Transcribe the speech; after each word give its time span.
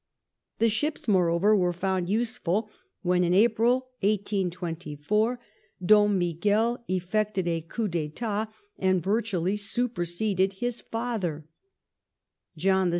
The 0.57 0.67
ships, 0.67 1.07
moreover, 1.07 1.55
were 1.55 1.71
found 1.71 2.09
useful 2.09 2.71
when, 3.03 3.23
in 3.23 3.35
April, 3.35 3.89
1824, 3.99 5.39
Dom 5.85 6.17
Miguel 6.17 6.83
effected 6.87 7.47
a 7.47 7.61
coup 7.61 7.87
d^etat 7.87 8.47
and 8.79 9.03
virtually 9.03 9.55
superseded 9.55 10.53
his 10.53 10.81
fathei; 10.81 11.43
John 12.57 12.89
VI. 12.89 12.89